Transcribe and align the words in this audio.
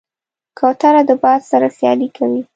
کوتره 0.57 1.01
د 1.09 1.11
باد 1.23 1.41
سره 1.51 1.67
سیالي 1.77 2.07
کوي. 2.17 2.41